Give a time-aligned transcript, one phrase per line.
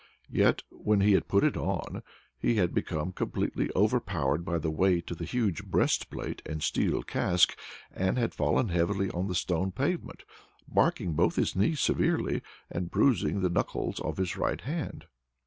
[0.31, 2.01] Yet when he had put it on,
[2.39, 7.55] he had been completely overpowered by the weight of the huge breastplate and steel casque,
[7.91, 10.23] and had fallen heavily on the stone pavement,
[10.67, 12.41] barking both his knees severely,
[12.71, 15.05] and bruising the knuckles of his right hand.